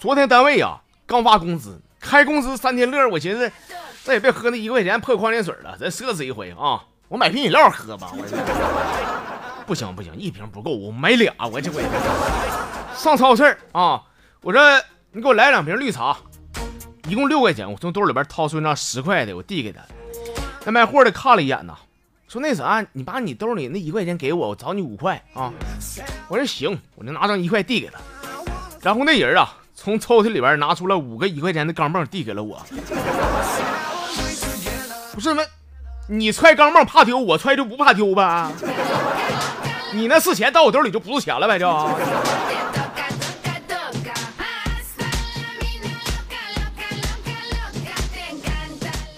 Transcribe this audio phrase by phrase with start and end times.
[0.00, 3.50] 昨天单位呀刚发工资，开工资三天乐，我寻思
[4.02, 6.84] 再也别喝那一块钱破矿泉水了，咱奢侈一回啊！
[7.08, 11.82] 我买瓶饮料喝吧，我不行不行，一瓶不够，我买俩，我这回
[12.94, 14.02] 上超市啊，
[14.42, 14.60] 我说
[15.12, 16.16] 你给我来两瓶绿茶，
[17.08, 19.80] 一共六块钱，我从兜里边掏出一张十块的，我递给他。
[20.64, 21.76] 那卖货的看了一眼呐，
[22.28, 25.50] 说那啥，你把你兜里那一块钱给我，我找你五块啊。
[26.28, 27.98] 我说行，我就拿张一块递给他。
[28.82, 32.62] 然后那人啊，从抽屉里边拿出了五个一块钱的钢镚递给了我。
[35.14, 35.42] 不是们，
[36.06, 38.52] 你揣钢镚怕丢，我揣就不怕丢呗。
[39.94, 41.66] 你那是钱到我兜里就不是钱了呗，就。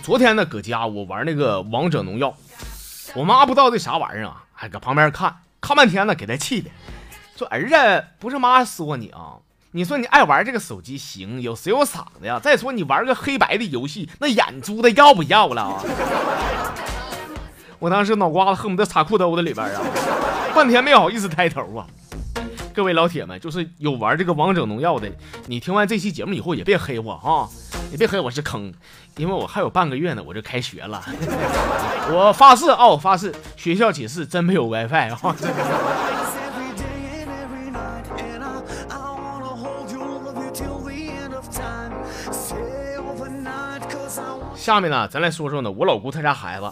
[0.01, 2.32] 昨天呢，搁家我玩那个王者荣耀，
[3.14, 6.71] 我妈不知道这啥玩意儿啊，还搁旁边看看半天呢，给她气的，
[7.37, 9.38] 说儿子不是妈说你啊，
[9.73, 12.38] 你说你爱玩这个手机行，有谁有傻的呀。
[12.38, 15.82] 再说你玩个黑白的游戏，那眼珠子要不要了啊？
[17.80, 19.82] 我当时脑瓜子恨不得插裤兜子里边啊，
[20.54, 21.87] 半天没好意思抬头啊。
[22.73, 25.10] 各位老铁们，就是有玩这个王者荣耀的，
[25.46, 27.48] 你听完这期节目以后也别黑我啊。
[27.90, 28.73] 你别黑我是坑，
[29.16, 31.02] 因为我还有半个月呢，我就开学了。
[32.12, 35.18] 我发誓啊，我发誓，学校寝室真没有 WiFi 啊！
[44.54, 46.70] 下面呢，咱来说说呢，我老姑她家孩子，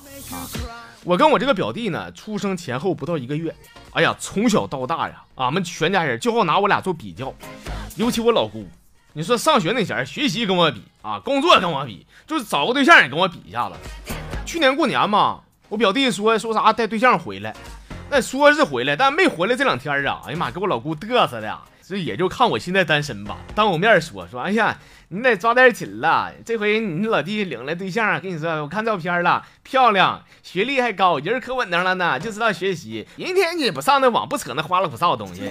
[1.04, 3.54] 我跟我这个表弟呢，出生前后不到一个月，
[3.92, 7.34] 哎呀，从小到大呀，俺们全家人就好拿我俩做比较，
[7.96, 8.66] 尤其我老姑。
[9.18, 13.74] 你说上学那前，学习跟我比啊，工作跟我比，就是找个对象也跟我比一下子。
[14.46, 17.52] 去年过年嘛，我表弟说说啥带对象回来，
[18.08, 24.78] 那说是回来，但没回来这两天啊，哎呀妈，给我老姑嘚瑟的，这也就看我现在单身吧，当我面说说，哎呀，
[25.08, 35.50] 你得抓点紧了，这回你老弟领来对象，跟你说，我看照片了，漂亮，学历还高，人可稳当了呢，就知道学习，一天也不上那网，不扯那花里胡哨的东西。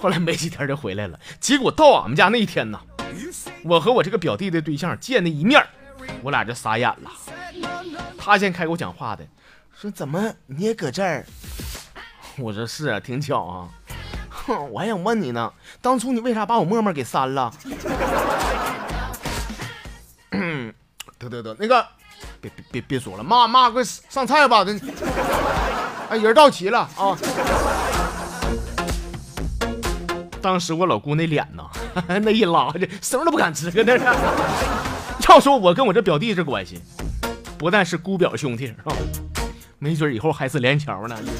[0.00, 2.80] 后来没几天就回来了，结果到俺们家那一天呢，
[3.62, 5.62] 我和我这个表弟的对象见那一面，
[6.22, 7.10] 我俩就傻眼了。
[8.16, 9.26] 他先开口讲话的，
[9.78, 11.26] 说怎么你也搁这儿？
[12.38, 13.68] 我说是啊，挺巧啊。
[14.30, 15.52] 哼， 我还想问你呢，
[15.82, 17.52] 当初你为啥把我陌陌给删了？
[21.18, 21.86] 得得得，那个
[22.40, 24.72] 别别别别说了，妈妈快上菜吧，这
[26.08, 27.14] 哎人到齐了啊。
[30.40, 31.64] 当时我老姑那脸呐，
[32.22, 33.98] 那一拉这什么都不敢吱，搁 那。
[35.28, 36.80] 要说我跟我这表弟这关系，
[37.56, 38.92] 不但是姑表兄弟是吧，
[39.78, 41.16] 没准以后还是连桥呢。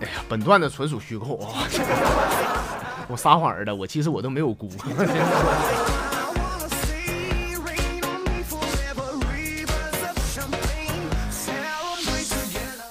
[0.00, 1.64] 哎呀，本段子纯属虚构啊！
[3.08, 4.70] 我撒谎儿的，我其实我都没有姑。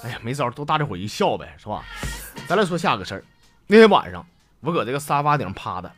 [0.02, 1.82] 哎呀，没招，都大家伙一笑呗，是吧？
[2.48, 3.22] 咱来说下个事儿，
[3.66, 4.24] 那天晚上
[4.60, 5.92] 我搁这个沙发顶趴的，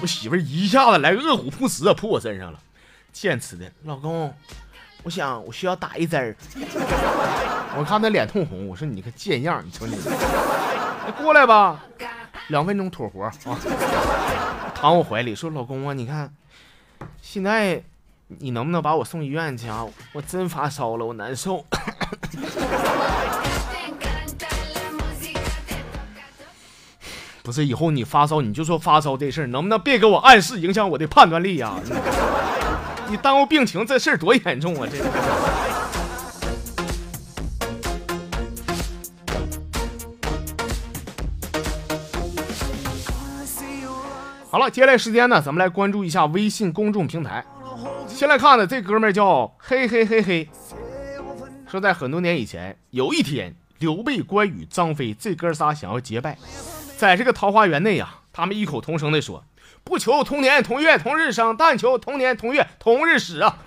[0.00, 2.58] 我媳妇一下子来个饿虎扑食啊，扑我身上了，
[3.12, 4.34] 坚持的，老公，
[5.02, 6.34] 我想我需要打一针儿。
[7.76, 9.94] 我看他脸通红，我说你个贱样，你瞅你，
[11.22, 11.84] 过来吧，
[12.48, 13.32] 两分钟妥活啊，
[14.74, 16.34] 躺我怀里说老公啊，你看
[17.20, 17.82] 现在
[18.28, 19.86] 你能不能把我送医院去啊？
[20.14, 21.66] 我真发烧了，我难受。
[27.44, 31.74] 不是，以后你发烧你就说发烧这事儿，能不能别给我暗示，影响我的判断力呀？
[33.08, 34.88] 你耽误病情这事儿多严重啊！
[34.90, 35.04] 这。
[44.48, 47.44] 好了，接下来时间呢，咱们来关注一下微信公众平台。
[48.06, 50.48] 先来看的这哥们儿叫嘿嘿嘿嘿，
[51.66, 56.38] 说在很多年以前，有一天，刘备、关羽、张飞这哥仨想要结拜。
[57.02, 59.44] 在这个桃花源内呀，他们异口同声地说
[59.82, 63.58] ：“不求同年同月同日生，但求同年同月同日死啊！”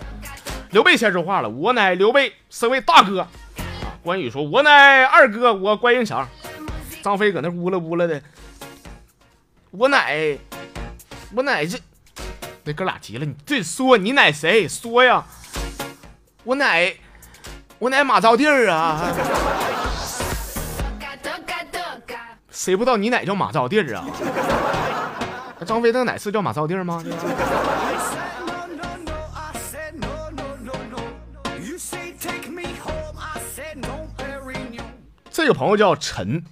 [0.71, 3.27] 刘备先说话了：“我乃刘备，身为大哥。”
[4.01, 6.29] 关羽说：“我乃二哥，我关云长。”
[7.03, 8.21] 张飞搁那呜了呜了的
[9.71, 10.37] ：“我乃……
[11.35, 11.77] 我乃这……
[12.63, 14.65] 那哥俩急了，你这说你乃谁？
[14.65, 15.25] 说呀！
[16.45, 16.95] 我乃……
[17.79, 19.13] 我乃马招娣儿啊！”
[22.65, 24.03] 谁不知道你奶叫马招弟儿啊？
[25.67, 26.99] 张飞那奶是叫马招弟儿吗？
[35.29, 36.43] 这个朋友叫陈，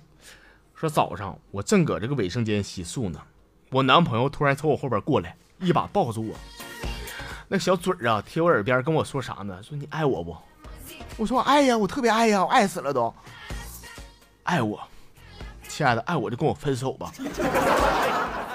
[0.76, 3.20] 说早上我正搁这个卫生间洗漱呢，
[3.72, 6.36] 我男朋友突然从我后边过来，一把抱住我，
[7.48, 9.64] 那小嘴儿啊贴我耳边跟我说啥呢？
[9.64, 10.38] 说你爱我不？
[11.18, 13.12] 我说爱呀，我特别爱呀，我爱死了都，
[14.44, 14.80] 爱我，
[15.76, 17.12] 亲爱的，爱我就跟我分手吧。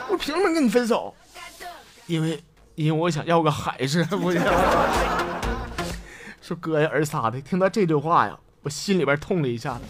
[0.08, 1.12] 我凭什么跟你分手？
[2.06, 2.40] 因为
[2.76, 4.06] 因为我想要个孩子。
[4.12, 4.32] 我
[6.40, 9.80] 说哥呀，儿仨的，听到这句话呀，我心里边痛了一下子，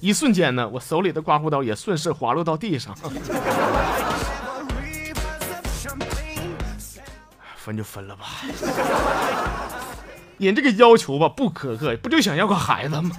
[0.00, 2.94] 一瞬间呢，我手里的刮胡刀也顺势滑落到地上。
[7.56, 8.24] 分就分了吧，
[10.38, 13.10] 人这个要求吧不苛刻，不就想要个孩子吗？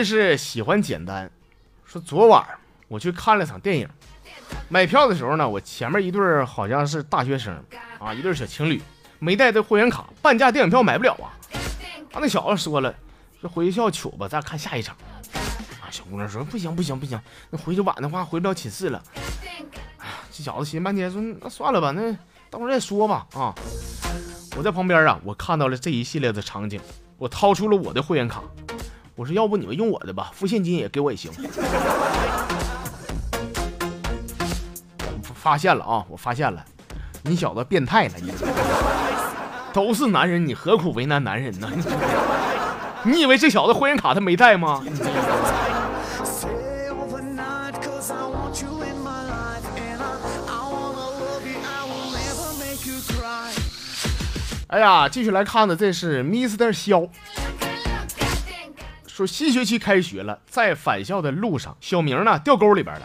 [0.00, 1.30] 这是喜欢简单，
[1.84, 2.42] 说昨晚
[2.88, 3.86] 我去看了场电影，
[4.70, 7.54] 买票的时候呢，我前面一对好像是大学生
[7.98, 8.80] 啊，一对小情侣
[9.18, 11.28] 没带这会员卡，半价电影票买不了啊。
[12.12, 12.94] 啊，那小子说了，
[13.42, 14.96] 说回学校取吧，咱看下一场。
[15.82, 17.20] 啊，小姑娘说不行不行不行，
[17.50, 19.02] 那回去晚的话回不了寝室了。
[19.98, 22.10] 哎呀，这小子寻思半天说那算了吧，那
[22.48, 23.26] 到时候再说吧。
[23.34, 23.54] 啊，
[24.56, 26.80] 我在旁边啊，我看到了这一系列的场景，
[27.18, 28.42] 我掏出了我的会员卡。
[29.20, 31.30] 我说，要不你们用我的吧，付现金也给我也行。
[35.34, 36.64] 发现了啊，我发现了，
[37.24, 38.32] 你小子变态了，你
[39.74, 41.70] 都是男人，你何苦为难男人呢？
[43.04, 44.82] 你以为这小子会员卡他没带吗？
[54.68, 56.72] 哎呀，继续来看的，这是 Mr.
[56.72, 57.06] 肖。
[59.20, 63.02] 说新学期开学了，在返校的路上，小明呢掉沟里边了。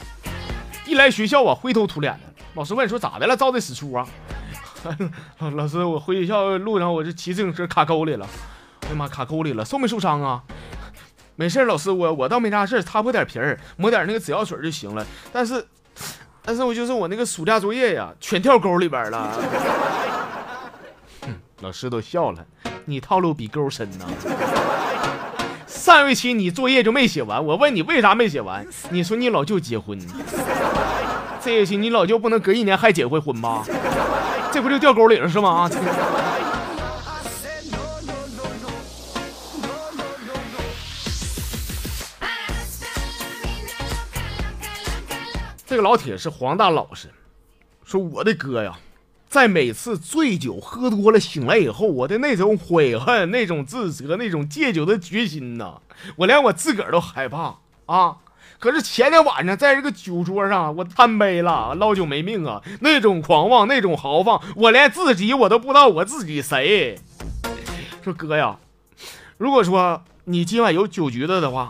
[0.86, 2.44] 一来学校啊，灰头土脸的。
[2.54, 3.36] 老师问说咋的了？
[3.36, 4.08] 遭的死出啊？
[5.56, 8.26] 老师，我回学校路上，我这骑自行车卡沟里了。
[8.84, 10.42] 哎呀妈，卡沟里了，受没受伤啊？
[11.36, 15.06] 没事，老师，我我倒没啥事擦破点皮儿，抹点那个止药水就行了。
[15.34, 15.68] 但是，
[16.42, 19.38] 但是我就是我那个暑假作业呀，全掉沟里边了。
[21.60, 22.46] 老师都笑了，
[22.86, 24.06] 你套路比沟深呐。
[25.86, 29.96] 上学期你作业就没写完，我问你为啥没写完，你说你老舅结婚。
[31.40, 33.64] 这学期你老舅不能隔一年还结回婚吧？
[34.52, 35.70] 这不就掉沟里了是吗？
[45.68, 47.12] 这个老铁是黄大老实，
[47.84, 48.76] 说我的哥呀。
[49.36, 55.82] 在每次醉酒喝多了醒来以后，我的那种悔恨、那种自责、那种戒酒的决心呐，
[56.16, 58.16] 我连我自个儿都害怕啊！
[58.60, 62.62] 可是前天晚上在这个酒桌上，我贪杯了，捞酒没命啊！
[62.80, 66.98] 那种狂妄、那种豪放，我连自己我都不知道我自己谁。
[68.02, 68.58] 说哥呀，
[69.38, 71.70] 如果说你今晚有酒局子的话，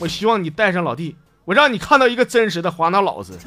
[0.00, 3.38] 我希望你带上老弟，我让你看到一个真实的华纳老子。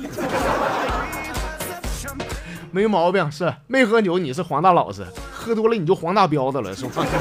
[2.72, 7.06] 没毛病，是没喝酒，你是黄大老实；喝多了你就黄大彪子了，是吧？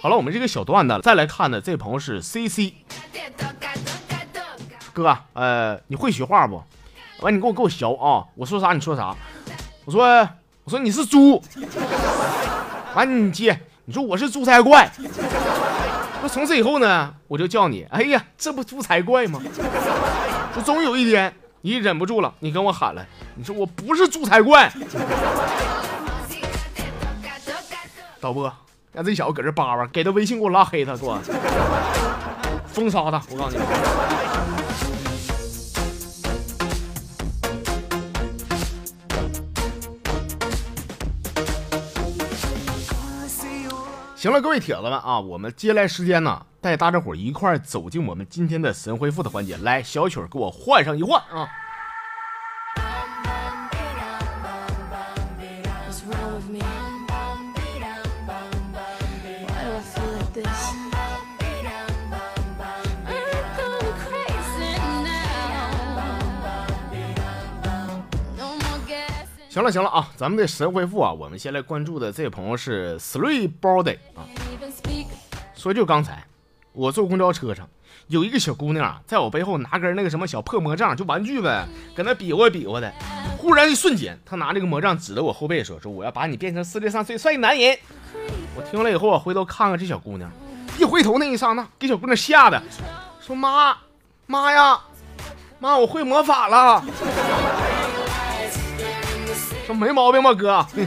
[0.00, 2.74] 好了，我们这个小段子再来看呢，这朋友是 C C
[4.92, 6.62] 哥，呃，你会学话不？
[7.20, 8.24] 完，你给我给我学啊！
[8.34, 9.14] 我说啥你说啥？
[9.84, 10.28] 我说
[10.64, 11.42] 我说你是猪，
[12.94, 14.90] 完你接，你说我是猪才怪。
[16.22, 19.42] 那从此以后呢，我就叫你，哎呀，这不猪才怪吗？
[20.54, 24.72] 说终有一天你忍不住了，你跟我喊了，你说我不是猪才怪。
[28.20, 28.52] 导播，
[28.92, 31.18] 让这小子搁这叭叭，给他微信给我拉黑他，说
[32.68, 33.62] 封杀他，我告诉你。
[44.22, 49.56] 行了，各位铁子们啊，我们接下来时间呢，带大家伙一块走进我们今天的神回复的环节。
[49.56, 51.48] 来，小曲给我换上一换啊。
[69.52, 74.24] 行了行了啊，咱们的神回复啊，我们先来关注的这位朋友是 Three Body 啊。
[75.54, 76.24] 说就刚才，
[76.72, 77.68] 我坐公交车上，
[78.06, 82.90] 有一个小姑娘啊，在我背后拿根那个什么小破魔杖，就玩具呗，搁那比划比划的。
[83.36, 87.78] 忽然一瞬间，她拿这个魔杖指着我后背说：“说我要把你变成世界上最帅的男人。”
[88.56, 90.30] 我听了以后，我回头看看这小姑娘，
[90.78, 92.58] 一回头那一刹那，给小姑娘吓得
[93.20, 93.76] 说妈
[94.24, 94.80] 妈呀，
[95.58, 96.82] 妈我会魔法了。
[99.66, 100.66] 说没毛病吧哥，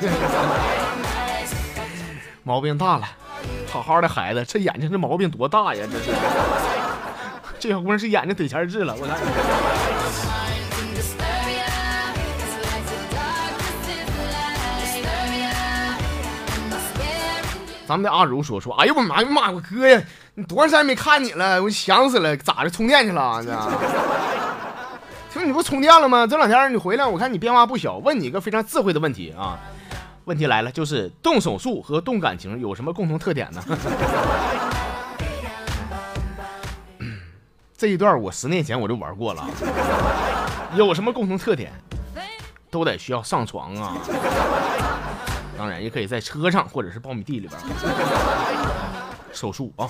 [2.44, 3.08] 毛病大了，
[3.72, 5.86] 好好的孩子，这眼睛这毛病多大呀？
[5.92, 6.12] 这是，
[7.60, 9.18] 这小姑娘是眼睛得前痣了，我看。
[17.88, 20.02] 咱们的阿如说说，哎呦我妈呀妈，我哥呀，
[20.34, 21.62] 你多长时间没看你了？
[21.62, 22.70] 我想死了，咋的？
[22.70, 23.44] 充电去了？
[23.44, 23.52] 这
[25.46, 26.26] 你不充电了吗？
[26.26, 27.98] 这两天你回来，我看你变化不小。
[27.98, 29.60] 问你一个非常智慧的问题啊，
[30.26, 33.64] 问题来了，就是动手术和动感情有什么共同特点呢？
[37.78, 39.46] 这一段我十年前我就玩过了，
[40.76, 41.72] 有什么共同特点？
[42.72, 43.98] 都得需要上床啊。
[45.58, 47.62] 当然也可以在车上或者是苞米地里边
[49.32, 49.88] 手术啊！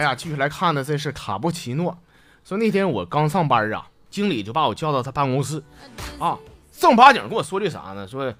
[0.00, 1.94] 哎呀，继续来看的这是卡布奇诺。
[2.42, 5.62] 说那天我刚上班啊，经理就把我叫到他办公室
[6.18, 6.38] 啊，
[6.72, 8.08] 正八经跟我说句啥呢？
[8.08, 8.32] 说，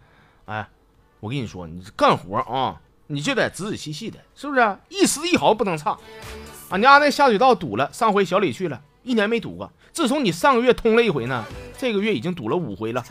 [0.46, 0.66] 哎，
[1.20, 4.78] 我跟你说，你干活啊，你就得仔仔细细的，是不是？
[4.88, 5.98] 一丝一毫不能差。
[6.70, 9.70] 俺家那下水道堵了，上回小李去了，一年没堵过。
[9.92, 11.44] 自从你上个月通了一回呢，
[11.76, 13.04] 这个月已经堵了五回了。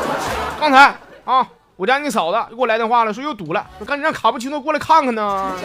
[0.60, 5.56] 刚才啊，我家你嫂子又给我来电话了，说又堵了，说赶紧让卡布奇诺过来看看呢。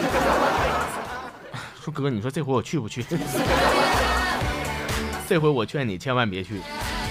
[1.82, 3.04] 说哥，你说这回我去不去？
[5.26, 6.60] 这回我劝你千万别去，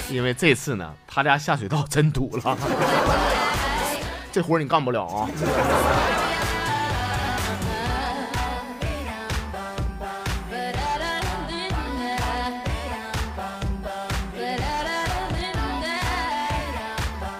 [0.10, 2.58] 因为这次呢，他家下水道 真堵了，
[4.32, 5.30] 这活你干不了啊。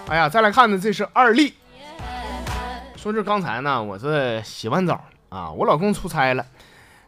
[0.08, 1.54] 哎呀，再来看呢，这是二丽。
[2.94, 6.44] 说是刚才呢，我是洗完澡啊，我老公出差了，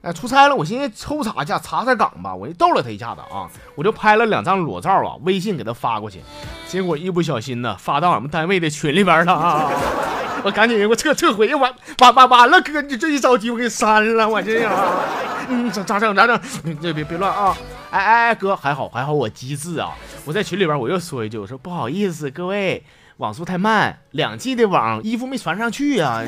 [0.05, 6.21] 哎，出差了，我寻思抽查一下，查查岗吧，我就逗了他一下子啊，我就拍了两张裸照啊，微信给他发过去，
[6.69, 9.71] 结果一不小心呢，发到俺们单位的群里边了啊，
[10.45, 14.73] 我赶紧我撤撤回，完完完完了，哥，你这一着急我给删了，我这样，
[15.49, 16.39] 嗯，咋咋整咋整？
[16.83, 17.57] 别别别乱啊！
[17.91, 19.93] 哎哎，哥还好还好，我机智啊！
[20.27, 22.85] 我在群里边我又说一句，我说不好意思，各位
[23.19, 26.23] 网速太慢，两 G 的网衣服没传上去呀。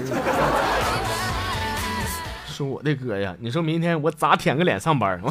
[2.57, 5.21] 说我的哥呀，你说明天我咋舔个脸上班？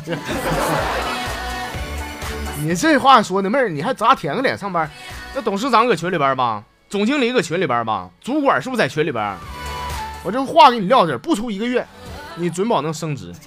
[2.61, 4.87] 你这话说的妹儿，你还咋舔个脸上班？
[5.33, 9.35] 那董事长搁群里边吧，总经理搁群里边吧，主管是不是在群里边？
[10.23, 11.83] 我这话给你撂这，不出一个月，
[12.35, 13.33] 你准保能升职。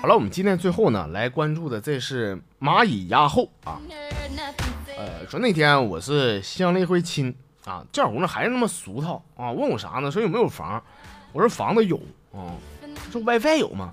[0.00, 3.76] 好了，我们今天最后呢，来关注的这是蚂蚁压后啊。
[5.02, 10.08] 呃，说那天我是相了一回亲啊，这小姑娘还是那么俗套啊，问我啥呢？
[10.08, 10.80] 说有没有房？
[11.32, 11.96] 我说房子有
[12.32, 12.54] 啊。
[13.10, 13.90] 说 WiFi 有吗？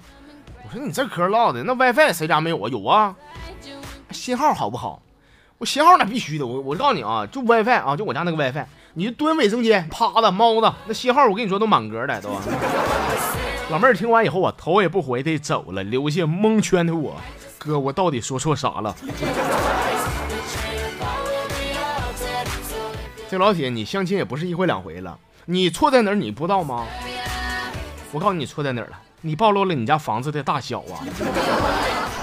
[0.63, 2.69] 我说你这嗑唠的，那 WiFi 谁家没有啊？
[2.69, 3.15] 有啊。
[4.11, 5.01] 信号好不好？
[5.57, 6.45] 我信号那必须的。
[6.45, 12.29] 我我告诉你啊，就 WiFi 啊，就我家那个 WiFi，你蹲卫生间趴着猫子，那信号我跟你说都满格的都。
[13.71, 17.15] 老妹儿听完以后啊，头也不回的走了，留下蒙圈的我。
[17.57, 18.95] 哥，我到底说错啥了？
[23.29, 26.15] 这老铁，你相亲也不是一回两回了，你错在哪儿？
[26.15, 26.87] 你不知道吗？
[28.11, 30.97] 我告诉你错在哪儿了，你暴露了你家房子的大小啊！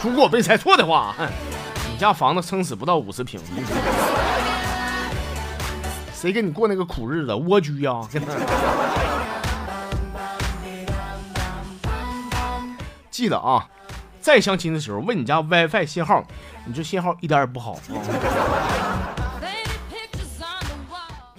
[0.03, 1.15] 如果我没猜错的话，
[1.93, 3.41] 你家房子撑死不到五十平。
[6.13, 7.33] 谁给你过那个苦日子？
[7.33, 8.01] 蜗居啊！
[13.13, 13.69] 记得啊，
[14.21, 16.25] 再相亲的时候问你家 WiFi 信号，
[16.65, 17.79] 你这信号一点也不好。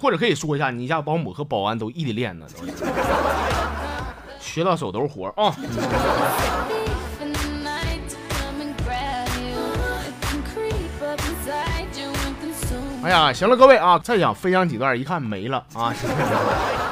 [0.00, 2.66] 或者可以说一下，你家保姆和保安都异地恋呢，都
[4.40, 5.54] 学到手都是活啊。
[13.02, 15.94] 哎呀，行了，各位啊，再想分享几段，一看没了啊。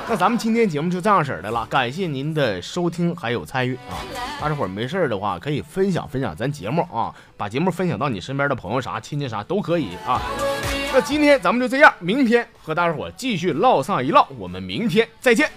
[0.08, 3.98] 那咱们今天节目就这样式儿的了，感谢您的收听还有参与啊！
[4.40, 10.22] 大家伙儿没事儿的话可以分享分享咱节目啊，把节目分享到你身边的朋友啥亲戚啥都可以啊。
[10.92, 15.50] 那今天咱们就这样，明天和大家伙儿继续唠上一唠，我们明天再见。